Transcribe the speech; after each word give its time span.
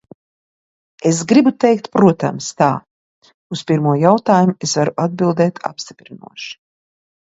Es 1.09 1.19
gribu 1.31 1.51
teikt, 1.65 1.89
protams, 1.97 2.47
tā: 2.61 2.69
uz 3.57 3.63
pirmo 3.73 3.95
jautājumu 4.07 4.57
es 4.69 4.75
varu 4.81 4.97
atbildēt 5.07 5.63
apstiprinoši. 5.71 6.51